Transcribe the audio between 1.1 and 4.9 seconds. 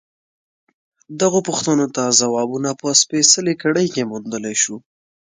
دغو پوښتنو ته ځوابونه په سپېڅلې کړۍ کې موندلای شو.